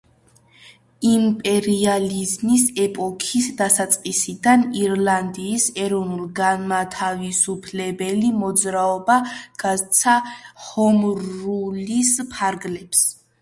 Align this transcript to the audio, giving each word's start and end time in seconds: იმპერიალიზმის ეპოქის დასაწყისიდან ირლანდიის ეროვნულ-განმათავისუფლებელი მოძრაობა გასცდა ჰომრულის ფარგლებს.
იმპერიალიზმის 1.07 2.63
ეპოქის 2.85 3.49
დასაწყისიდან 3.59 4.63
ირლანდიის 4.79 5.67
ეროვნულ-განმათავისუფლებელი 5.83 8.33
მოძრაობა 8.39 9.19
გასცდა 9.67 10.17
ჰომრულის 10.71 12.17
ფარგლებს. 12.35 13.05